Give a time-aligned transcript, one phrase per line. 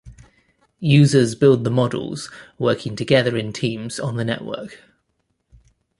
[0.79, 4.79] Users build the models working together in teams on the network.